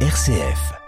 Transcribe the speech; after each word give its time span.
RCF. 0.00 0.85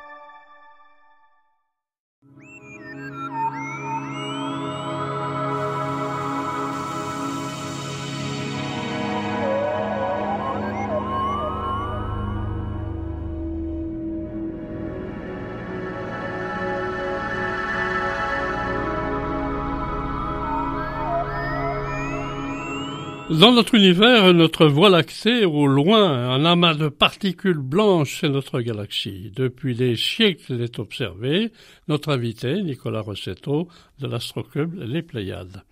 Dans 23.31 23.53
notre 23.53 23.75
univers, 23.75 24.33
notre 24.33 24.67
Voie 24.67 24.89
lactée, 24.89 25.45
au 25.45 25.67
loin, 25.67 26.31
un 26.31 26.47
amas 26.47 26.73
de 26.73 26.89
particules 26.89 27.59
blanches, 27.59 28.21
c'est 28.23 28.31
notre 28.31 28.63
galaxie. 28.63 29.31
Depuis 29.37 29.75
des 29.75 29.97
siècles, 29.97 30.55
elle 30.55 30.63
est 30.63 30.79
observée. 30.79 31.53
Notre 31.89 32.11
invité, 32.11 32.63
Nicolas 32.63 33.03
Rossetto, 33.03 33.69
de 34.01 34.07
l'Astroclub 34.07 34.75
Les 34.81 35.03
Pléiades. 35.03 35.63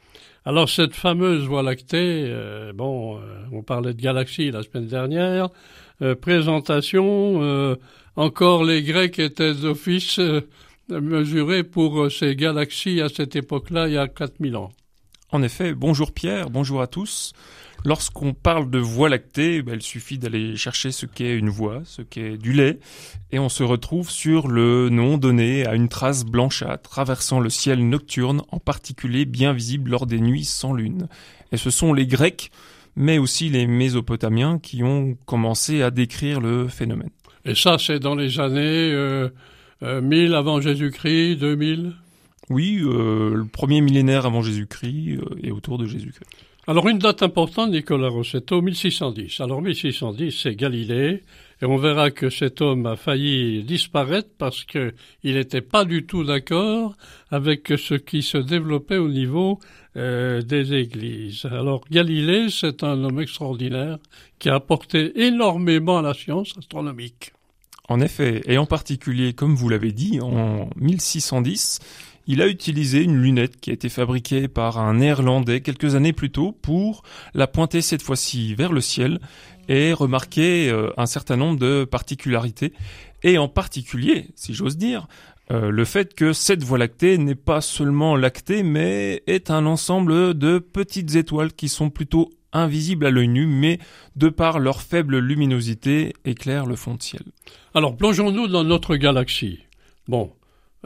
Alors 0.45 0.69
cette 0.69 0.95
fameuse 0.95 1.47
Voie 1.47 1.63
lactée, 1.63 2.27
euh, 2.29 2.75
bon, 2.75 3.17
euh, 3.17 3.21
on 3.51 3.63
parlait 3.63 3.95
de 3.95 4.03
galaxie 4.03 4.51
la 4.51 4.63
semaine 4.63 4.87
dernière, 4.87 5.49
euh, 6.03 6.15
présentation, 6.15 7.77
encore 8.17 8.65
les 8.65 8.83
Grecs 8.83 9.19
étaient 9.19 9.55
d'office 9.55 10.21
mesurés 10.91 11.65
pour 11.65 12.13
ces 12.13 12.37
galaxies 12.37 13.01
à 13.01 13.09
cette 13.09 13.35
époque-là, 13.35 13.89
il 13.89 13.95
y 13.95 13.99
a 13.99 14.09
4000 14.09 14.57
ans. 14.57 14.73
En 15.33 15.43
effet, 15.43 15.75
bonjour 15.75 16.13
Pierre, 16.13 16.51
bonjour 16.51 16.81
à 16.81 16.87
tous. 16.87 17.33
Lorsqu'on 17.85 18.33
parle 18.33 18.71
de 18.71 18.79
voie 18.79 19.09
lactée, 19.09 19.61
ben, 19.61 19.75
il 19.75 19.83
suffit 19.83 20.19
d'aller 20.19 20.57
chercher 20.57 20.93
ce 20.93 21.05
qu'est 21.05 21.37
une 21.37 21.49
voie, 21.49 21.83
ce 21.85 22.03
qu'est 22.03 22.37
du 22.37 22.53
lait, 22.53 22.79
et 23.33 23.41
on 23.41 23.49
se 23.49 23.65
retrouve 23.65 24.09
sur 24.09 24.47
le 24.47 24.89
nom 24.89 25.19
donné 25.19 25.67
à 25.67 25.75
une 25.75 25.89
trace 25.89 26.25
blanchâtre 26.25 26.89
traversant 26.89 27.41
le 27.41 27.51
ciel 27.51 27.89
nocturne, 27.89 28.43
en 28.53 28.61
particulier 28.61 29.25
bien 29.25 29.53
visible 29.53 29.91
lors 29.91 30.07
des 30.07 30.21
nuits 30.21 30.45
sans 30.45 30.73
lune. 30.73 31.09
Et 31.51 31.57
ce 31.57 31.71
sont 31.71 31.93
les 31.93 32.07
Grecs, 32.07 32.53
mais 32.95 33.19
aussi 33.19 33.49
les 33.49 33.67
Mésopotamiens 33.67 34.61
qui 34.61 34.85
ont 34.85 35.17
commencé 35.27 35.83
à 35.83 35.91
décrire 35.91 36.41
le 36.41 36.69
phénomène. 36.69 37.11
Et 37.45 37.57
ça, 37.57 37.79
c'est 37.79 37.99
dans 37.99 38.15
les 38.15 38.39
années 38.39 38.93
euh, 38.93 39.29
1000 39.83 40.33
euh, 40.33 40.39
avant 40.39 40.61
Jésus-Christ, 40.61 41.37
2000 41.37 41.95
oui, 42.51 42.81
euh, 42.81 43.35
le 43.35 43.45
premier 43.45 43.81
millénaire 43.81 44.27
avant 44.27 44.43
Jésus-Christ 44.43 45.19
euh, 45.19 45.41
et 45.43 45.51
autour 45.51 45.79
de 45.79 45.87
Jésus-Christ. 45.87 46.31
Alors 46.69 46.89
une 46.89 46.99
date 46.99 47.23
importante, 47.23 47.71
Nicolas 47.71 48.09
Rossetto, 48.09 48.61
1610. 48.61 49.41
Alors 49.41 49.63
1610, 49.63 50.33
c'est 50.33 50.57
Galilée, 50.57 51.23
et 51.63 51.65
on 51.65 51.77
verra 51.77 52.11
que 52.11 52.29
cet 52.29 52.61
homme 52.61 52.87
a 52.87 52.97
failli 52.97 53.63
disparaître 53.63 54.31
parce 54.37 54.65
qu'il 54.65 54.93
n'était 55.23 55.61
pas 55.61 55.85
du 55.85 56.07
tout 56.07 56.25
d'accord 56.25 56.97
avec 57.31 57.73
ce 57.79 57.95
qui 57.95 58.23
se 58.23 58.39
développait 58.39 58.97
au 58.97 59.09
niveau 59.09 59.61
euh, 59.97 60.43
des 60.43 60.75
églises. 60.75 61.47
Alors 61.47 61.85
Galilée, 61.89 62.49
c'est 62.51 62.83
un 62.83 63.03
homme 63.05 63.21
extraordinaire 63.21 63.99
qui 64.41 64.49
a 64.49 64.57
apporté 64.57 65.13
énormément 65.25 65.99
à 65.99 66.03
la 66.03 66.15
science 66.15 66.53
astronomique. 66.59 67.33
En 67.89 68.01
effet, 68.01 68.43
et 68.47 68.59
en 68.59 68.67
particulier, 68.67 69.33
comme 69.33 69.55
vous 69.55 69.69
l'avez 69.69 69.93
dit, 69.93 70.21
en 70.21 70.69
1610, 70.77 71.79
il 72.27 72.43
a 72.43 72.49
utilisé 72.49 73.03
une 73.03 73.21
lunette 73.21 73.61
qui 73.61 73.71
a 73.71 73.73
été 73.73 73.89
fabriquée 73.89 74.49
par 74.49 74.79
un 74.79 74.95
néerlandais 74.95 75.61
quelques 75.61 75.95
années 75.95 76.13
plus 76.13 76.31
tôt 76.31 76.53
pour 76.53 77.03
la 77.35 77.47
pointer 77.47 77.83
cette 77.83 78.03
fois-ci 78.03 78.55
vers 78.55 78.73
le 78.73 78.81
ciel 78.81 79.21
et 79.69 79.93
remarquer 79.93 80.71
euh, 80.71 80.91
un 80.97 81.07
certain 81.07 81.37
nombre 81.37 81.59
de 81.59 81.85
particularités 81.85 82.73
et 83.23 83.39
en 83.39 83.49
particulier, 83.49 84.29
si 84.37 84.55
j'ose 84.55 84.77
dire, 84.77 85.09
euh, 85.51 85.71
le 85.71 85.85
fait 85.85 86.15
que 86.15 86.33
cette 86.33 86.65
voie 86.65 86.79
lactée 86.79 87.19
n'est 87.19 87.35
pas 87.37 87.61
seulement 87.61 88.17
lactée 88.17 88.63
mais 88.63 89.23
est 89.27 89.51
un 89.51 89.67
ensemble 89.67 90.35
de 90.35 90.59
petites 90.59 91.15
étoiles 91.15 91.53
qui 91.53 91.69
sont 91.69 91.91
plutôt 91.91 92.31
invisibles 92.53 93.07
à 93.07 93.11
l'œil 93.11 93.29
nu 93.29 93.47
mais 93.47 93.79
de 94.17 94.29
par 94.29 94.59
leur 94.59 94.83
faible 94.83 95.19
luminosité 95.19 96.15
éclairent 96.25 96.67
le 96.67 96.77
fond 96.77 96.95
de 96.95 97.03
ciel. 97.03 97.23
Alors 97.75 97.97
plongeons-nous 97.97 98.49
dans 98.49 98.65
notre 98.65 98.97
galaxie. 98.97 99.61
Bon, 100.09 100.33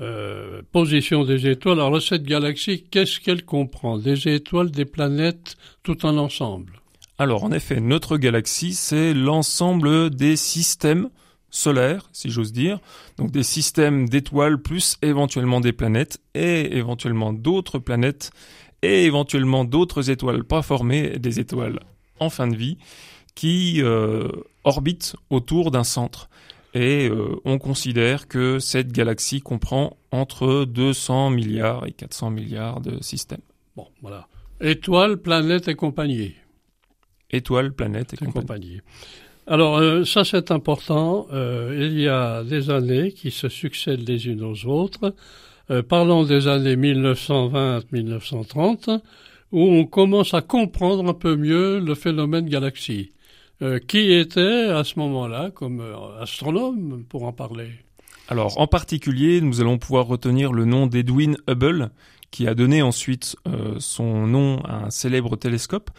euh, 0.01 0.63
position 0.73 1.25
des 1.25 1.47
étoiles. 1.47 1.81
Alors 1.81 2.01
cette 2.01 2.23
galaxie, 2.23 2.85
qu'est-ce 2.91 3.21
qu'elle 3.21 3.45
comprend? 3.45 3.99
Des 3.99 4.29
étoiles, 4.29 4.71
des 4.71 4.85
planètes, 4.85 5.57
tout 5.83 6.07
en 6.07 6.17
ensemble 6.17 6.81
Alors 7.19 7.45
en 7.45 7.53
effet, 7.53 7.81
notre 7.81 8.17
galaxie, 8.17 8.75
c'est 8.75 9.13
l'ensemble 9.13 10.11
des 10.11 10.37
systèmes 10.37 11.11
solaires, 11.51 12.09
si 12.13 12.31
j'ose 12.31 12.53
dire, 12.53 12.79
donc 13.19 13.31
des 13.31 13.43
systèmes 13.43 14.09
d'étoiles 14.09 14.63
plus 14.63 14.97
éventuellement 15.03 15.61
des 15.61 15.73
planètes 15.73 16.19
et 16.35 16.77
éventuellement 16.77 17.33
d'autres 17.33 17.79
planètes 17.79 18.31
et 18.83 19.05
éventuellement 19.05 19.65
d'autres 19.65 20.11
étoiles 20.11 20.45
pas 20.45 20.63
formées, 20.63 21.19
des 21.19 21.41
étoiles 21.41 21.81
en 22.19 22.31
fin 22.31 22.49
de 22.49 22.57
vie, 22.57 22.79
qui 23.35 23.83
euh, 23.83 24.29
orbitent 24.65 25.17
autour 25.31 25.71
d'un 25.71 25.85
centre. 25.85 26.29
Et 26.75 27.09
euh, 27.09 27.41
on 27.45 27.59
considère 27.59 28.29
que 28.29 28.61
cette 28.61 28.93
galaxie 28.93 29.41
comprend 29.41 29.97
entre 30.13 30.65
200 30.65 31.31
milliards 31.31 31.85
et 31.87 31.93
400 31.93 32.31
milliards 32.31 32.81
de 32.81 33.03
systèmes. 33.03 33.41
Bon, 33.77 33.89
voilà. 34.03 34.29
Étoiles, 34.61 35.17
planètes 35.17 35.67
et 35.69 35.75
compagnie. 35.75 36.35
Étoiles, 37.31 37.73
planètes 37.73 38.13
et, 38.13 38.17
compagnie. 38.27 38.81
Alors, 39.47 39.79
euh, 39.79 40.05
ça 40.05 40.25
c'est 40.25 40.51
important. 40.53 41.27
Euh, 41.33 41.89
il 41.91 41.99
y 41.99 42.09
a 42.09 42.45
des 42.45 42.69
années 42.71 43.13
qui 43.13 43.31
se 43.31 43.49
succèdent 43.49 44.07
les 44.09 44.29
unes 44.29 44.43
aux 44.43 44.67
autres. 44.67 45.15
parlons 45.89 46.25
des 46.25 46.47
années 46.49 46.77
1920-1930, 46.77 49.01
où 49.53 49.63
on 49.63 49.87
commence 49.87 50.35
à 50.35 50.43
comprendre 50.43 51.09
un 51.09 51.15
peu 51.15 51.37
mieux 51.37 51.81
le 51.81 51.95
phénomène 51.95 52.47
galaxie. 52.49 53.13
Euh, 53.63 53.79
qui 53.79 54.15
était 54.15 54.71
à 54.71 54.85
ce 54.85 54.99
moment-là 55.01 55.51
comme 55.51 55.81
euh, 55.81 56.23
astronome 56.23 57.05
pour 57.07 57.25
en 57.25 57.33
parler? 57.33 57.69
Alors 58.29 58.59
en 58.59 58.67
particulier, 58.67 59.43
nous 59.43 59.61
allons 59.61 59.77
pouvoir 59.77 60.07
retenir 60.07 60.55
le 60.55 60.65
nom 60.65 60.87
d'Edwin 60.87 61.37
Hubble, 61.47 61.91
qui 62.31 62.49
a 62.49 62.55
donné 62.55 62.81
ensuite 62.81 63.37
euh, 63.47 63.75
son 63.79 64.27
nom 64.27 64.63
à 64.65 64.87
un 64.87 64.91
célèbre 64.91 65.37
télescope. 65.37 65.91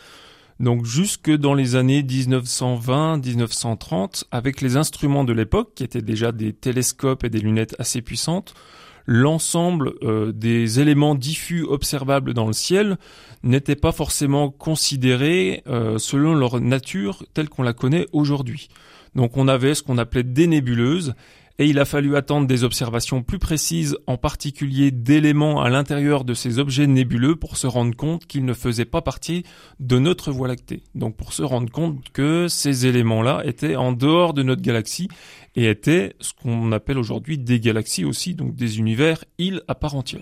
Donc 0.60 0.86
jusque 0.86 1.30
dans 1.30 1.54
les 1.54 1.76
années 1.76 2.02
1920-1930, 2.02 4.24
avec 4.32 4.62
les 4.62 4.76
instruments 4.76 5.24
de 5.24 5.34
l'époque, 5.34 5.76
qui 5.76 5.84
étaient 5.84 6.02
déjà 6.02 6.32
des 6.32 6.54
télescopes 6.54 7.24
et 7.24 7.30
des 7.30 7.42
lunettes 7.42 7.76
assez 7.78 8.02
puissantes, 8.02 8.56
l'ensemble 9.06 9.94
euh, 10.04 10.32
des 10.32 10.80
éléments 10.80 11.16
diffus 11.16 11.64
observables 11.64 12.34
dans 12.34 12.48
le 12.48 12.54
ciel 12.54 12.98
n'était 13.44 13.76
pas 13.76 13.92
forcément 13.92 14.50
considéré 14.50 15.64
euh, 15.68 15.98
selon 15.98 16.34
leur 16.34 16.60
nature 16.60 17.24
telle 17.34 17.50
qu'on 17.50 17.64
la 17.64 17.74
connaît 17.74 18.08
aujourd'hui. 18.12 18.70
Donc 19.16 19.38
on 19.38 19.48
avait 19.48 19.76
ce 19.76 19.84
qu'on 19.84 19.98
appelait 19.98 20.24
des 20.24 20.48
nébuleuses 20.48 21.14
et 21.60 21.66
il 21.66 21.80
a 21.80 21.86
fallu 21.86 22.16
attendre 22.16 22.48
des 22.48 22.64
observations 22.64 23.24
plus 23.24 23.40
précises, 23.40 23.98
en 24.08 24.18
particulier 24.18 24.92
d'éléments 24.92 25.62
à 25.62 25.70
l'intérieur 25.70 26.24
de 26.24 26.34
ces 26.34 26.60
objets 26.60 26.88
nébuleux, 26.88 27.36
pour 27.36 27.58
se 27.58 27.68
rendre 27.68 27.96
compte 27.96 28.26
qu'ils 28.26 28.46
ne 28.46 28.54
faisaient 28.54 28.86
pas 28.86 29.02
partie 29.02 29.44
de 29.80 30.00
notre 30.00 30.32
Voie 30.32 30.48
lactée. 30.48 30.84
Donc 30.96 31.16
pour 31.16 31.34
se 31.34 31.44
rendre 31.44 31.72
compte 31.72 32.10
que 32.14 32.48
ces 32.48 32.86
éléments-là 32.86 33.42
étaient 33.46 33.76
en 33.76 33.92
dehors 33.92 34.34
de 34.34 34.44
notre 34.44 34.62
galaxie 34.62 35.10
et 35.56 35.70
étaient 35.70 36.16
ce 36.20 36.32
qu'on 36.34 36.72
appelle 36.72 36.98
aujourd'hui 36.98 37.38
des 37.38 37.60
galaxies 37.60 38.06
aussi, 38.06 38.34
donc 38.36 38.56
des 38.56 38.80
univers 38.80 39.24
îles 39.38 39.62
à 39.68 39.76
part 39.76 39.96
entière. 39.96 40.22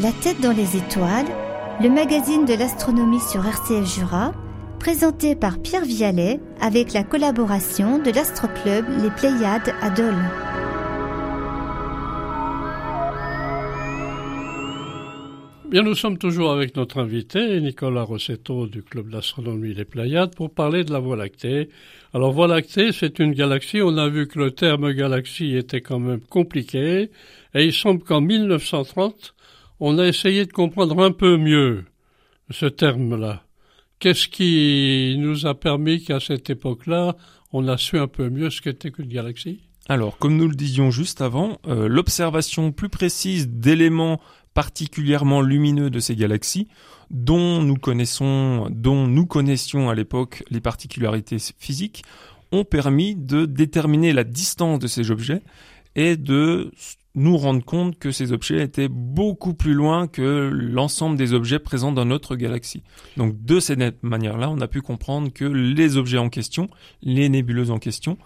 La 0.00 0.10
tête 0.10 0.40
dans 0.40 0.52
les 0.52 0.76
étoiles, 0.76 1.28
le 1.80 1.88
magazine 1.88 2.44
de 2.44 2.54
l'astronomie 2.54 3.20
sur 3.20 3.46
RCF 3.46 3.94
Jura, 3.94 4.32
présenté 4.84 5.34
par 5.34 5.62
Pierre 5.62 5.86
Vialet 5.86 6.40
avec 6.60 6.92
la 6.92 7.04
collaboration 7.04 7.98
de 7.98 8.10
l'Astroclub 8.10 8.84
Les 9.02 9.08
Pléiades 9.12 9.72
à 9.80 9.88
Dole. 9.88 10.12
Bien, 15.70 15.82
nous 15.82 15.94
sommes 15.94 16.18
toujours 16.18 16.52
avec 16.52 16.76
notre 16.76 16.98
invité, 16.98 17.62
Nicolas 17.62 18.02
Rossetto 18.02 18.66
du 18.66 18.82
Club 18.82 19.08
d'astronomie 19.08 19.72
Les 19.72 19.86
Pléiades, 19.86 20.34
pour 20.34 20.50
parler 20.50 20.84
de 20.84 20.92
la 20.92 20.98
Voie 20.98 21.16
lactée. 21.16 21.70
Alors, 22.12 22.32
Voie 22.32 22.46
lactée, 22.46 22.92
c'est 22.92 23.18
une 23.20 23.32
galaxie. 23.32 23.80
On 23.80 23.96
a 23.96 24.10
vu 24.10 24.28
que 24.28 24.38
le 24.38 24.50
terme 24.50 24.92
galaxie 24.92 25.56
était 25.56 25.80
quand 25.80 25.98
même 25.98 26.20
compliqué. 26.20 27.10
Et 27.54 27.64
il 27.64 27.72
semble 27.72 28.02
qu'en 28.02 28.20
1930, 28.20 29.34
on 29.80 29.98
a 29.98 30.06
essayé 30.06 30.44
de 30.44 30.52
comprendre 30.52 31.02
un 31.02 31.10
peu 31.10 31.38
mieux 31.38 31.84
ce 32.50 32.66
terme-là. 32.66 33.43
Qu'est-ce 34.04 34.28
qui 34.28 35.16
nous 35.18 35.46
a 35.46 35.58
permis 35.58 36.04
qu'à 36.04 36.20
cette 36.20 36.50
époque-là, 36.50 37.16
on 37.54 37.68
a 37.68 37.78
su 37.78 37.98
un 37.98 38.06
peu 38.06 38.28
mieux 38.28 38.50
ce 38.50 38.60
qu'était 38.60 38.90
qu'une 38.90 39.08
galaxie? 39.08 39.60
Alors, 39.88 40.18
comme 40.18 40.36
nous 40.36 40.46
le 40.46 40.54
disions 40.54 40.90
juste 40.90 41.22
avant, 41.22 41.58
euh, 41.66 41.88
l'observation 41.88 42.70
plus 42.70 42.90
précise 42.90 43.48
d'éléments 43.48 44.20
particulièrement 44.52 45.40
lumineux 45.40 45.88
de 45.88 46.00
ces 46.00 46.16
galaxies, 46.16 46.68
dont 47.10 47.62
nous 47.62 47.76
connaissons, 47.76 48.68
dont 48.70 49.06
nous 49.06 49.24
connaissions 49.24 49.88
à 49.88 49.94
l'époque 49.94 50.44
les 50.50 50.60
particularités 50.60 51.38
physiques, 51.58 52.04
ont 52.52 52.64
permis 52.64 53.14
de 53.14 53.46
déterminer 53.46 54.12
la 54.12 54.24
distance 54.24 54.80
de 54.80 54.86
ces 54.86 55.10
objets 55.10 55.40
et 55.96 56.18
de 56.18 56.72
nous 57.14 57.36
rendre 57.36 57.64
compte 57.64 57.98
que 57.98 58.10
ces 58.10 58.32
objets 58.32 58.62
étaient 58.62 58.88
beaucoup 58.88 59.54
plus 59.54 59.74
loin 59.74 60.08
que 60.08 60.50
l'ensemble 60.52 61.16
des 61.16 61.32
objets 61.32 61.58
présents 61.58 61.92
dans 61.92 62.04
notre 62.04 62.34
galaxie. 62.36 62.82
Donc 63.16 63.40
de 63.44 63.60
cette 63.60 64.02
manière-là, 64.02 64.50
on 64.50 64.60
a 64.60 64.68
pu 64.68 64.80
comprendre 64.80 65.32
que 65.32 65.44
les 65.44 65.96
objets 65.96 66.18
en 66.18 66.28
question, 66.28 66.68
les 67.02 67.28
nébuleuses 67.28 67.70
en 67.70 67.78
question, 67.78 68.18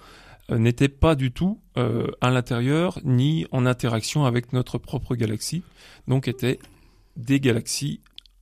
euh, 0.51 0.59
n'étaient 0.59 0.89
pas 0.89 1.15
du 1.15 1.31
tout 1.33 1.61
euh, 1.77 2.07
à 2.23 2.31
l'intérieur 2.31 2.99
ni 3.05 3.47
en 3.51 3.67
interaction 3.67 4.25
avec 4.25 4.53
notre 4.55 4.79
propre 4.79 5.15
galaxie, 5.15 5.63
donc 6.07 6.27
étaient 6.27 6.59
des 7.17 7.41
galaxies 7.41 8.01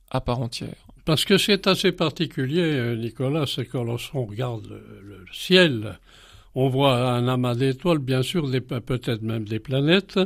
à 0.09 0.21
part 0.21 0.39
entière. 0.39 0.87
Parce 1.03 1.25
que 1.25 1.37
c'est 1.37 1.67
assez 1.67 1.91
particulier, 1.91 2.61
euh, 2.61 2.95
Nicolas, 2.95 3.45
c'est 3.45 3.65
que 3.65 3.77
lorsqu'on 3.77 4.25
regarde 4.25 4.67
le, 4.67 5.25
ciel, 5.33 5.99
on 6.59 6.69
voit 6.69 7.11
un 7.11 7.27
amas 7.27 7.53
d'étoiles, 7.53 7.99
bien 7.99 8.23
sûr, 8.23 8.49
peut-être 8.49 9.21
même 9.21 9.45
des 9.45 9.59
planètes, 9.59 10.19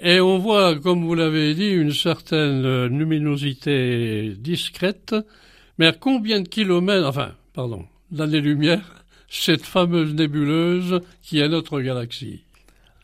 et 0.00 0.20
on 0.20 0.38
voit, 0.38 0.78
comme 0.78 1.04
vous 1.04 1.16
l'avez 1.16 1.52
dit, 1.54 1.68
une 1.68 1.92
certaine 1.92 2.86
luminosité 2.86 4.34
discrète, 4.38 5.16
mais 5.78 5.86
à 5.86 5.92
combien 5.92 6.40
de 6.40 6.48
kilomètres, 6.48 7.08
enfin, 7.08 7.32
pardon, 7.54 7.86
d'années-lumière, 8.12 9.04
cette 9.28 9.66
fameuse 9.66 10.14
nébuleuse 10.14 11.00
qui 11.22 11.40
est 11.40 11.48
notre 11.48 11.80
galaxie? 11.80 12.44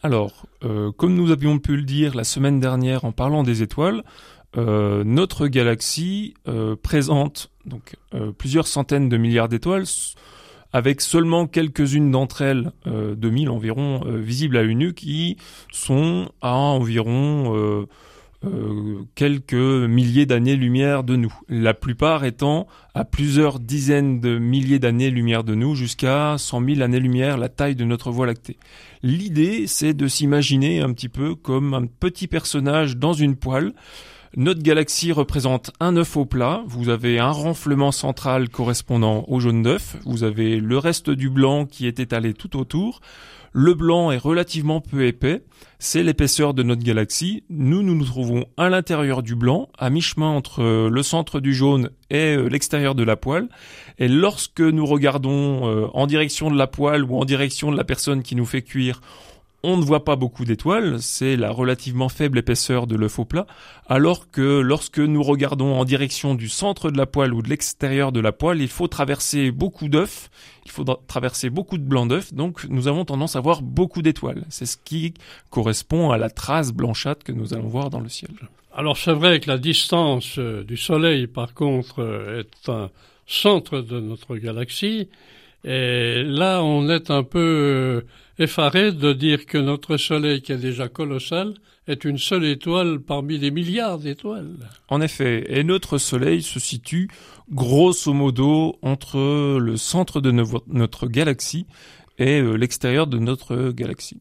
Alors, 0.05 0.47
euh, 0.63 0.93
comme 0.93 1.17
nous 1.17 1.33
avions 1.33 1.59
pu 1.59 1.77
le 1.77 1.83
dire 1.83 2.15
la 2.15 2.25
semaine 2.25 2.61
dernière 2.61 3.05
en 3.05 3.11
parlant 3.11 3.43
des 3.43 3.63
étoiles, 3.63 4.05
euh, 4.57 5.03
notre 5.03 5.49
galaxie 5.49 6.35
euh, 6.47 6.77
présente 6.81 7.51
donc 7.67 7.97
plusieurs 8.39 8.69
centaines 8.69 9.09
de 9.09 9.17
milliards 9.17 9.49
d'étoiles, 9.49 9.87
avec 10.73 11.01
seulement 11.01 11.47
quelques-unes 11.47 12.11
d'entre 12.11 12.43
elles, 12.43 12.73
2000 12.87 13.51
environ, 13.51 14.01
visibles 14.07 14.57
à 14.57 14.63
une 14.63 14.93
qui 14.93 15.37
sont 15.73 16.31
à 16.41 16.55
environ 16.55 17.87
euh, 18.43 19.05
quelques 19.17 19.53
milliers 19.53 20.25
d'années-lumière 20.25 21.05
de 21.05 21.15
nous. 21.15 21.35
La 21.51 21.75
plupart 21.75 22.25
étant 22.25 22.67
à 22.95 23.05
plusieurs 23.05 23.61
dizaines 23.61 24.19
de 24.19 24.39
milliers 24.39 24.79
d'années-lumière 24.79 25.45
de 25.45 25.55
nous, 25.55 25.75
jusqu'à 25.75 26.37
100 26.39 26.65
000 26.65 26.81
années-lumière 26.81 27.37
la 27.37 27.51
taille 27.51 27.77
de 27.77 27.85
notre 27.85 28.11
Voie 28.11 28.25
lactée. 28.25 28.57
L'idée, 29.03 29.67
c'est 29.67 29.93
de 29.93 30.09
s'imaginer 30.09 30.81
un 30.81 30.95
petit 30.95 31.11
peu 31.11 31.35
comme 31.35 31.75
un 31.75 31.85
petit 31.85 32.29
personnage 32.29 32.97
dans 32.97 33.13
une 33.13 33.37
poêle. 33.37 33.75
Notre 34.37 34.63
galaxie 34.63 35.11
représente 35.11 35.73
un 35.81 35.97
œuf 35.97 36.17
au 36.17 36.25
plat. 36.25 36.63
Vous 36.67 36.89
avez 36.89 37.19
un 37.19 37.33
renflement 37.33 37.91
central 37.91 38.49
correspondant 38.49 39.25
au 39.27 39.41
jaune 39.41 39.63
d'œuf. 39.63 39.97
Vous 40.05 40.23
avez 40.23 40.61
le 40.61 40.79
reste 40.79 41.11
du 41.11 41.29
blanc 41.29 41.67
qui 41.67 41.87
est 41.89 41.99
étalé 41.99 42.33
tout 42.33 42.57
autour. 42.57 43.01
Le 43.53 43.75
blanc 43.75 44.13
est 44.13 44.19
relativement 44.19 44.81
peu 44.81 45.05
épais, 45.05 45.43
c'est 45.81 46.05
l'épaisseur 46.05 46.55
de 46.55 46.63
notre 46.63 46.85
galaxie. 46.85 47.43
Nous, 47.51 47.83
nous 47.83 47.97
nous 47.97 48.05
trouvons 48.05 48.45
à 48.57 48.69
l'intérieur 48.69 49.25
du 49.25 49.35
blanc, 49.35 49.69
à 49.77 49.91
mi-chemin 49.91 50.29
entre 50.29 50.63
euh, 50.63 50.89
le 50.89 51.03
centre 51.03 51.41
du 51.41 51.53
jaune 51.53 51.91
et 52.11 52.37
euh, 52.37 52.47
l'extérieur 52.47 52.95
de 52.95 53.03
la 53.03 53.17
poêle. 53.17 53.49
Et 53.99 54.07
lorsque 54.07 54.61
nous 54.61 54.87
regardons 54.87 55.69
euh, 55.69 55.89
en 55.95 56.07
direction 56.07 56.49
de 56.49 56.57
la 56.57 56.69
poêle 56.69 57.03
ou 57.03 57.17
en 57.19 57.25
direction 57.25 57.73
de 57.73 57.77
la 57.77 57.83
personne 57.83 58.23
qui 58.23 58.37
nous 58.37 58.47
fait 58.47 58.63
cuire, 58.63 59.01
on 59.63 59.77
ne 59.77 59.83
voit 59.83 60.05
pas 60.05 60.17
beaucoup 60.17 60.45
d'étoiles, 60.45 61.01
c'est 61.01 61.37
la 61.37 61.51
relativement 61.51 62.09
faible 62.09 62.39
épaisseur 62.39 62.87
de 62.87 62.97
l'œuf 62.97 63.19
au 63.19 63.25
plat, 63.25 63.47
alors 63.87 64.31
que 64.31 64.61
lorsque 64.61 64.99
nous 64.99 65.23
regardons 65.23 65.75
en 65.75 65.85
direction 65.85 66.35
du 66.35 66.49
centre 66.49 66.91
de 66.91 66.97
la 66.97 67.07
poêle 67.07 67.35
ou 67.35 67.43
de 67.43 67.49
l'extérieur 67.49 68.13
de 68.13 68.21
la 68.21 68.33
poêle, 68.33 68.61
il 68.61 68.69
faut 68.69 68.89
traverser 68.89 69.51
beaucoup 69.51 69.89
d'œufs, 69.89 70.31
il 70.65 70.71
faut 70.71 70.85
traverser 70.85 71.51
beaucoup 71.51 71.79
de 71.79 71.85
blancs 71.85 72.09
d'œufs, 72.09 72.33
donc 72.33 72.65
nous 72.69 72.89
avons 72.89 73.05
tendance 73.05 73.37
à 73.37 73.41
voir 73.41 73.63
beaucoup 73.63 74.03
d'étoiles. 74.03 74.45
C'est 74.49 74.67
ce 74.67 74.77
qui 74.77 75.15
correspond 75.51 76.11
à 76.11 76.19
la 76.19 76.31
trace 76.31 76.73
blanchâtre 76.73 77.25
que 77.25 77.33
nous 77.33 77.53
allons 77.53 77.69
voir 77.69 77.91
dans 77.91 78.01
le 78.01 78.09
ciel. 78.09 78.31
Alors 78.73 78.97
c'est 78.97 79.13
vrai 79.13 79.41
que 79.41 79.51
la 79.51 79.59
distance 79.59 80.39
euh, 80.39 80.63
du 80.63 80.77
Soleil, 80.77 81.27
par 81.27 81.55
contre, 81.55 82.01
euh, 82.01 82.41
est 82.41 82.69
un 82.69 82.91
centre 83.27 83.81
de 83.81 84.01
notre 84.01 84.37
galaxie, 84.37 85.09
et 85.65 86.23
là 86.25 86.63
on 86.63 86.89
est 86.89 87.11
un 87.11 87.23
peu 87.23 87.39
euh, 87.39 88.43
effaré 88.43 88.93
de 88.93 89.13
dire 89.13 89.47
que 89.47 89.59
notre 89.59 89.97
Soleil, 89.97 90.43
qui 90.43 90.53
est 90.53 90.57
déjà 90.57 90.89
colossal, 90.89 91.55
est 91.87 92.05
une 92.05 92.19
seule 92.19 92.45
étoile 92.45 93.01
parmi 93.01 93.39
des 93.39 93.51
milliards 93.51 93.99
d'étoiles. 93.99 94.57
En 94.89 95.01
effet, 95.01 95.45
et 95.49 95.65
notre 95.65 95.99
Soleil 95.99 96.43
se 96.43 96.61
situe 96.61 97.09
grosso 97.51 98.13
modo 98.13 98.77
entre 98.83 99.59
le 99.59 99.77
centre 99.77 100.21
de 100.21 100.31
notre 100.31 101.07
galaxie 101.07 101.67
et 102.19 102.41
euh, 102.41 102.55
l'extérieur 102.55 103.07
de 103.07 103.19
notre 103.19 103.71
galaxie. 103.73 104.21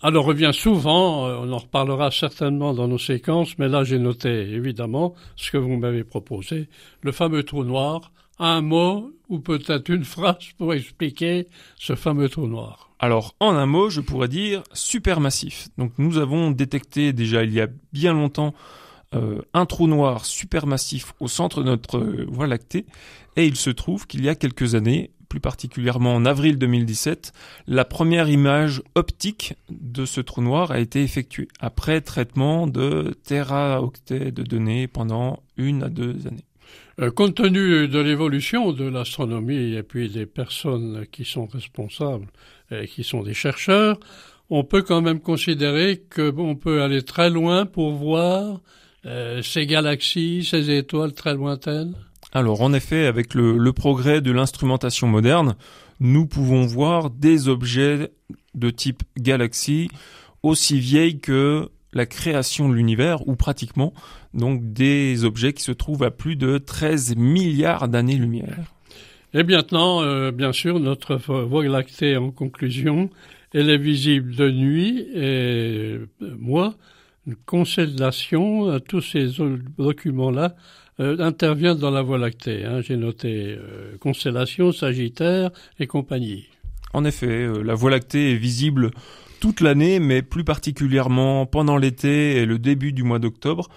Alors 0.00 0.24
revient 0.24 0.52
souvent, 0.52 1.26
euh, 1.26 1.38
on 1.40 1.52
en 1.52 1.58
reparlera 1.58 2.12
certainement 2.12 2.72
dans 2.72 2.86
nos 2.86 2.98
séquences, 2.98 3.58
mais 3.58 3.68
là 3.68 3.82
j'ai 3.82 3.98
noté 3.98 4.28
évidemment 4.30 5.14
ce 5.36 5.50
que 5.50 5.58
vous 5.58 5.76
m'avez 5.76 6.04
proposé, 6.04 6.68
le 7.02 7.10
fameux 7.10 7.42
trou 7.42 7.64
noir, 7.64 8.12
un 8.38 8.60
mot 8.60 9.10
ou 9.28 9.40
peut-être 9.40 9.88
une 9.90 10.04
phrase 10.04 10.52
pour 10.56 10.74
expliquer 10.74 11.46
ce 11.76 11.94
fameux 11.94 12.28
trou 12.28 12.46
noir. 12.46 12.90
Alors, 12.98 13.34
en 13.38 13.54
un 13.54 13.66
mot, 13.66 13.90
je 13.90 14.00
pourrais 14.00 14.28
dire 14.28 14.62
supermassif. 14.72 15.68
Donc, 15.78 15.92
nous 15.98 16.18
avons 16.18 16.50
détecté 16.50 17.12
déjà 17.12 17.44
il 17.44 17.52
y 17.52 17.60
a 17.60 17.68
bien 17.92 18.12
longtemps 18.12 18.54
euh, 19.14 19.40
un 19.54 19.64
trou 19.64 19.86
noir 19.86 20.26
supermassif 20.26 21.14
au 21.18 21.28
centre 21.28 21.62
de 21.62 21.66
notre 21.70 21.98
euh, 21.98 22.26
Voie 22.28 22.46
lactée, 22.46 22.84
et 23.36 23.46
il 23.46 23.56
se 23.56 23.70
trouve 23.70 24.06
qu'il 24.06 24.22
y 24.22 24.28
a 24.28 24.34
quelques 24.34 24.74
années, 24.74 25.12
plus 25.30 25.40
particulièrement 25.40 26.14
en 26.14 26.26
avril 26.26 26.58
2017, 26.58 27.32
la 27.66 27.86
première 27.86 28.28
image 28.28 28.82
optique 28.96 29.54
de 29.70 30.04
ce 30.04 30.20
trou 30.20 30.42
noir 30.42 30.72
a 30.72 30.78
été 30.78 31.02
effectuée, 31.02 31.48
après 31.58 32.02
traitement 32.02 32.66
de 32.66 33.16
teraoctets 33.24 34.30
de 34.30 34.42
données 34.42 34.88
pendant 34.88 35.42
une 35.56 35.84
à 35.84 35.88
deux 35.88 36.26
années. 36.26 36.47
Euh, 37.00 37.10
compte 37.12 37.36
tenu 37.36 37.86
de 37.86 37.98
l'évolution 38.00 38.72
de 38.72 38.84
l'astronomie 38.84 39.74
et 39.74 39.82
puis 39.84 40.08
des 40.08 40.26
personnes 40.26 41.06
qui 41.12 41.24
sont 41.24 41.46
responsables 41.46 42.26
et 42.72 42.88
qui 42.88 43.04
sont 43.04 43.22
des 43.22 43.34
chercheurs, 43.34 44.00
on 44.50 44.64
peut 44.64 44.82
quand 44.82 45.00
même 45.00 45.20
considérer 45.20 46.02
qu'on 46.14 46.56
peut 46.56 46.82
aller 46.82 47.02
très 47.02 47.30
loin 47.30 47.66
pour 47.66 47.92
voir 47.92 48.60
euh, 49.06 49.42
ces 49.42 49.66
galaxies, 49.66 50.44
ces 50.44 50.70
étoiles 50.70 51.12
très 51.12 51.34
lointaines. 51.34 51.94
Alors 52.32 52.62
en 52.62 52.72
effet, 52.72 53.06
avec 53.06 53.34
le, 53.34 53.56
le 53.56 53.72
progrès 53.72 54.20
de 54.20 54.32
l'instrumentation 54.32 55.06
moderne, 55.06 55.54
nous 56.00 56.26
pouvons 56.26 56.66
voir 56.66 57.10
des 57.10 57.48
objets 57.48 58.10
de 58.54 58.70
type 58.70 59.02
galaxie 59.16 59.88
aussi 60.42 60.80
vieilles 60.80 61.20
que 61.20 61.68
la 61.92 62.06
création 62.06 62.68
de 62.68 62.74
l'univers, 62.74 63.26
ou 63.28 63.36
pratiquement, 63.36 63.92
donc 64.34 64.72
des 64.72 65.24
objets 65.24 65.52
qui 65.52 65.62
se 65.62 65.72
trouvent 65.72 66.02
à 66.02 66.10
plus 66.10 66.36
de 66.36 66.58
13 66.58 67.16
milliards 67.16 67.88
d'années-lumière. 67.88 68.74
Et 69.34 69.42
maintenant, 69.42 70.02
euh, 70.02 70.30
bien 70.30 70.52
sûr, 70.52 70.80
notre 70.80 71.16
Voie 71.16 71.64
lactée 71.64 72.16
en 72.16 72.30
conclusion, 72.30 73.10
elle 73.52 73.68
est 73.68 73.78
visible 73.78 74.34
de 74.34 74.50
nuit 74.50 75.06
et 75.14 75.98
euh, 75.98 76.06
moi, 76.20 76.74
une 77.26 77.36
constellation, 77.36 78.70
euh, 78.70 78.78
tous 78.78 79.02
ces 79.02 79.28
documents-là 79.78 80.54
interviennent 80.98 81.78
dans 81.78 81.92
la 81.92 82.02
Voie 82.02 82.18
lactée. 82.18 82.64
Hein. 82.64 82.80
J'ai 82.80 82.96
noté 82.96 83.56
constellation, 84.00 84.72
Sagittaire 84.72 85.50
et 85.78 85.86
compagnie. 85.86 86.48
En 86.92 87.04
effet, 87.04 87.46
la 87.62 87.74
Voie 87.74 87.90
lactée 87.92 88.32
est 88.32 88.36
visible 88.36 88.90
toute 89.40 89.60
l'année, 89.60 90.00
mais 90.00 90.22
plus 90.22 90.44
particulièrement 90.44 91.46
pendant 91.46 91.76
l'été 91.76 92.36
et 92.36 92.46
le 92.46 92.58
début 92.58 92.92
du 92.92 93.02
mois 93.02 93.18
d'octobre, 93.18 93.68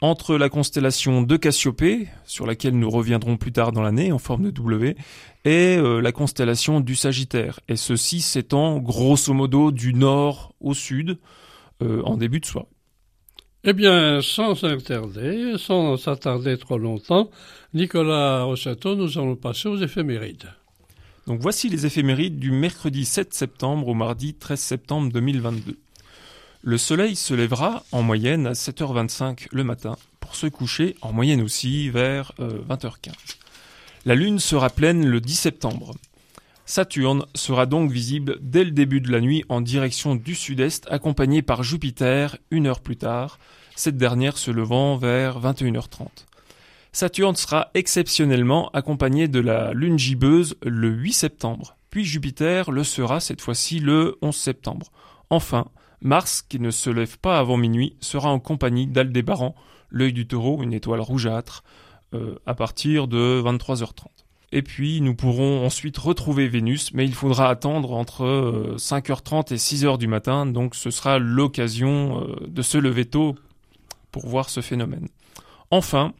entre 0.00 0.36
la 0.36 0.48
constellation 0.48 1.22
de 1.22 1.36
Cassiopée, 1.36 2.08
sur 2.24 2.46
laquelle 2.46 2.78
nous 2.78 2.90
reviendrons 2.90 3.36
plus 3.36 3.52
tard 3.52 3.72
dans 3.72 3.82
l'année 3.82 4.12
en 4.12 4.18
forme 4.18 4.44
de 4.44 4.50
W, 4.50 4.96
et 5.44 5.76
euh, 5.76 6.00
la 6.00 6.12
constellation 6.12 6.80
du 6.80 6.94
Sagittaire. 6.94 7.60
Et 7.68 7.76
ceci 7.76 8.20
s'étend 8.20 8.78
grosso 8.78 9.32
modo 9.32 9.72
du 9.72 9.94
nord 9.94 10.54
au 10.60 10.74
sud 10.74 11.18
euh, 11.82 12.02
en 12.04 12.16
début 12.16 12.40
de 12.40 12.46
soirée. 12.46 12.68
Eh 13.64 13.72
bien, 13.72 14.20
sans 14.22 14.54
s'attarder, 14.54 15.54
sans 15.58 15.96
s'attarder 15.96 16.56
trop 16.58 16.78
longtemps, 16.78 17.28
Nicolas 17.74 18.44
Rossetto, 18.44 18.94
nous 18.94 19.18
allons 19.18 19.36
passer 19.36 19.68
aux 19.68 19.76
éphémérides. 19.76 20.48
Donc 21.28 21.42
voici 21.42 21.68
les 21.68 21.84
éphémérides 21.84 22.38
du 22.38 22.50
mercredi 22.50 23.04
7 23.04 23.34
septembre 23.34 23.88
au 23.88 23.92
mardi 23.92 24.32
13 24.32 24.58
septembre 24.58 25.12
2022. 25.12 25.76
Le 26.62 26.78
soleil 26.78 27.16
se 27.16 27.34
lèvera 27.34 27.84
en 27.92 28.02
moyenne 28.02 28.46
à 28.46 28.52
7h25 28.52 29.48
le 29.52 29.62
matin 29.62 29.98
pour 30.20 30.34
se 30.34 30.46
coucher 30.46 30.96
en 31.02 31.12
moyenne 31.12 31.42
aussi 31.42 31.90
vers 31.90 32.32
20h15. 32.38 33.10
Euh, 33.10 33.12
La 34.06 34.14
lune 34.14 34.38
sera 34.38 34.70
pleine 34.70 35.06
le 35.06 35.20
10 35.20 35.34
septembre. 35.34 35.94
Saturne 36.64 37.26
sera 37.34 37.66
donc 37.66 37.90
visible 37.90 38.38
dès 38.40 38.64
le 38.64 38.70
début 38.70 39.02
de 39.02 39.12
la 39.12 39.20
nuit 39.20 39.44
en 39.50 39.60
direction 39.60 40.14
du 40.14 40.34
sud-est 40.34 40.86
accompagné 40.90 41.42
par 41.42 41.62
Jupiter 41.62 42.38
une 42.50 42.66
heure 42.66 42.80
plus 42.80 42.96
tard. 42.96 43.38
cette 43.76 43.98
dernière 43.98 44.38
se 44.38 44.50
levant 44.50 44.96
vers 44.96 45.38
21h30. 45.42 46.08
Saturne 46.98 47.36
sera 47.36 47.70
exceptionnellement 47.74 48.70
accompagné 48.70 49.28
de 49.28 49.38
la 49.38 49.72
lune 49.72 50.00
gibbeuse 50.00 50.56
le 50.64 50.88
8 50.88 51.12
septembre, 51.12 51.76
puis 51.90 52.04
Jupiter 52.04 52.72
le 52.72 52.82
sera 52.82 53.20
cette 53.20 53.40
fois-ci 53.40 53.78
le 53.78 54.18
11 54.20 54.34
septembre. 54.34 54.88
Enfin, 55.30 55.68
Mars, 56.00 56.42
qui 56.42 56.58
ne 56.58 56.72
se 56.72 56.90
lève 56.90 57.16
pas 57.20 57.38
avant 57.38 57.56
minuit, 57.56 57.94
sera 58.00 58.30
en 58.30 58.40
compagnie 58.40 58.88
d'Aldébaran, 58.88 59.54
l'œil 59.90 60.12
du 60.12 60.26
taureau, 60.26 60.60
une 60.60 60.72
étoile 60.72 61.00
rougeâtre, 61.00 61.62
euh, 62.14 62.34
à 62.46 62.54
partir 62.54 63.06
de 63.06 63.40
23h30. 63.44 64.08
Et 64.50 64.62
puis 64.62 65.00
nous 65.00 65.14
pourrons 65.14 65.64
ensuite 65.64 65.98
retrouver 65.98 66.48
Vénus, 66.48 66.92
mais 66.94 67.04
il 67.04 67.14
faudra 67.14 67.48
attendre 67.48 67.92
entre 67.92 68.74
5h30 68.76 69.52
euh, 69.52 69.54
et 69.54 69.58
6h 69.58 69.98
du 69.98 70.08
matin, 70.08 70.46
donc 70.46 70.74
ce 70.74 70.90
sera 70.90 71.20
l'occasion 71.20 72.24
euh, 72.24 72.48
de 72.48 72.62
se 72.62 72.76
lever 72.76 73.04
tôt 73.04 73.36
pour 74.10 74.26
voir 74.26 74.50
ce 74.50 74.60
phénomène. 74.60 75.06
Enfin, 75.70 76.12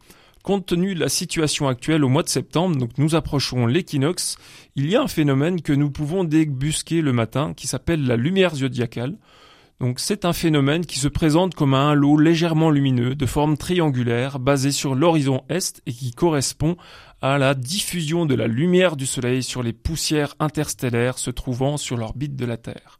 compte 0.49 0.65
tenu 0.65 0.95
de 0.95 0.99
la 0.99 1.09
situation 1.09 1.67
actuelle 1.67 2.03
au 2.03 2.09
mois 2.09 2.23
de 2.23 2.27
septembre, 2.27 2.75
donc 2.75 2.97
nous 2.97 3.13
approchons 3.13 3.67
l'équinoxe, 3.67 4.35
il 4.75 4.89
y 4.89 4.95
a 4.95 5.03
un 5.03 5.07
phénomène 5.07 5.61
que 5.61 5.73
nous 5.73 5.91
pouvons 5.91 6.23
débusquer 6.23 7.03
le 7.03 7.13
matin 7.13 7.53
qui 7.53 7.67
s'appelle 7.67 8.03
la 8.07 8.15
lumière 8.15 8.55
zodiacale. 8.55 9.19
Donc 9.79 9.99
c'est 9.99 10.25
un 10.25 10.33
phénomène 10.33 10.87
qui 10.87 10.97
se 10.97 11.07
présente 11.07 11.53
comme 11.53 11.75
un 11.75 11.91
halo 11.91 12.17
légèrement 12.17 12.71
lumineux 12.71 13.13
de 13.13 13.25
forme 13.27 13.57
triangulaire 13.57 14.39
basé 14.39 14.71
sur 14.71 14.95
l'horizon 14.95 15.43
est 15.49 15.83
et 15.85 15.93
qui 15.93 16.13
correspond 16.13 16.77
à 17.21 17.37
la 17.37 17.53
diffusion 17.53 18.25
de 18.25 18.33
la 18.33 18.47
lumière 18.47 18.95
du 18.95 19.05
soleil 19.05 19.43
sur 19.43 19.61
les 19.61 19.73
poussières 19.73 20.33
interstellaires 20.39 21.19
se 21.19 21.29
trouvant 21.29 21.77
sur 21.77 21.95
l'orbite 21.95 22.35
de 22.35 22.47
la 22.47 22.57
Terre. 22.57 22.99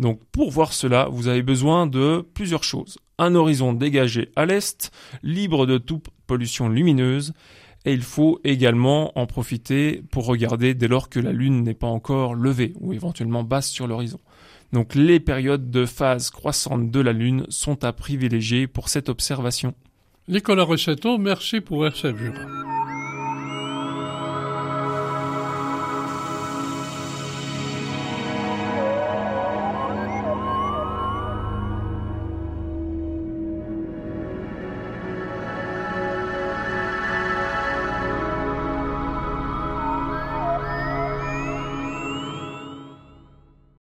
Donc 0.00 0.18
pour 0.32 0.50
voir 0.50 0.72
cela, 0.72 1.06
vous 1.08 1.28
avez 1.28 1.42
besoin 1.42 1.86
de 1.86 2.26
plusieurs 2.34 2.64
choses. 2.64 2.98
Un 3.18 3.36
horizon 3.36 3.72
dégagé 3.72 4.32
à 4.34 4.46
l'est, 4.46 4.90
libre 5.22 5.64
de 5.64 5.78
toute 5.78 6.08
pollution 6.28 6.68
lumineuse, 6.68 7.32
et 7.84 7.92
il 7.92 8.02
faut 8.02 8.40
également 8.44 9.18
en 9.18 9.26
profiter 9.26 10.02
pour 10.12 10.26
regarder 10.26 10.74
dès 10.74 10.86
lors 10.86 11.08
que 11.08 11.18
la 11.18 11.32
Lune 11.32 11.64
n'est 11.64 11.74
pas 11.74 11.88
encore 11.88 12.34
levée 12.36 12.74
ou 12.80 12.92
éventuellement 12.92 13.42
basse 13.42 13.68
sur 13.68 13.88
l'horizon. 13.88 14.20
Donc 14.72 14.94
les 14.94 15.18
périodes 15.18 15.70
de 15.70 15.86
phase 15.86 16.30
croissante 16.30 16.90
de 16.90 17.00
la 17.00 17.12
Lune 17.12 17.46
sont 17.48 17.84
à 17.84 17.92
privilégier 17.92 18.66
pour 18.66 18.88
cette 18.88 19.08
observation. 19.08 19.74
Nicolas 20.28 20.64
Rossetto, 20.64 21.16
merci 21.16 21.60
pour 21.60 21.86
RCF. 21.86 22.14